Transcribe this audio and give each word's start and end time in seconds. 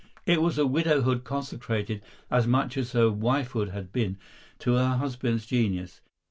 It 0.25 0.41
was 0.41 0.57
a 0.57 0.65
widowhood 0.65 1.23
consecrated, 1.23 2.01
as 2.31 2.47
much 2.47 2.75
as 2.75 2.93
her 2.93 3.11
wifehood 3.11 3.69
had 3.69 3.91
been, 3.93 4.17
to 4.57 4.73
her 4.73 4.95
husband's 4.97 5.45
genius. 5.45 6.01